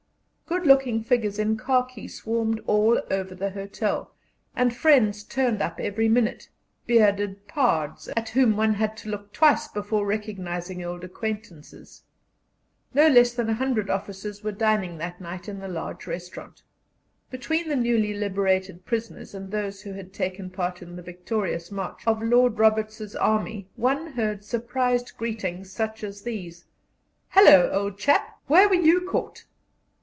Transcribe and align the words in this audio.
Good 0.51 0.67
looking 0.67 1.01
figures 1.01 1.39
in 1.39 1.55
khaki 1.57 2.09
swarmed 2.09 2.59
all 2.67 3.01
over 3.09 3.33
the 3.33 3.51
hotel, 3.51 4.13
and 4.53 4.75
friends 4.75 5.23
turned 5.23 5.61
up 5.61 5.79
every 5.79 6.09
minute 6.09 6.49
bearded 6.85 7.47
pards, 7.47 8.09
at 8.17 8.27
whom 8.29 8.57
one 8.57 8.73
had 8.73 8.97
to 8.97 9.09
look 9.09 9.31
twice 9.31 9.69
before 9.69 10.05
recognizing 10.05 10.83
old 10.83 11.05
acquaintances. 11.05 12.03
No 12.93 13.07
less 13.07 13.33
than 13.33 13.49
a 13.49 13.53
hundred 13.53 13.89
officers 13.89 14.43
were 14.43 14.51
dining 14.51 14.97
that 14.97 15.21
night 15.21 15.47
in 15.47 15.59
the 15.61 15.69
large 15.69 16.05
restaurant. 16.05 16.63
Between 17.29 17.69
the 17.69 17.77
newly 17.77 18.13
liberated 18.13 18.85
prisoners 18.85 19.33
and 19.33 19.49
those 19.51 19.83
who 19.83 19.93
had 19.93 20.11
taken 20.11 20.49
part 20.49 20.81
in 20.81 20.97
the 20.97 21.01
victorious 21.01 21.71
march 21.71 22.05
of 22.05 22.21
Lord 22.21 22.59
Roberts's 22.59 23.15
army 23.15 23.69
one 23.77 24.11
heard 24.11 24.43
surprised 24.43 25.13
greetings 25.17 25.71
such 25.71 26.03
as 26.03 26.23
these: 26.23 26.65
"Hallo, 27.29 27.71
old 27.71 27.97
chap! 27.97 28.37
where 28.47 28.67
were 28.67 28.75
you 28.75 29.07
caught?" 29.09 29.45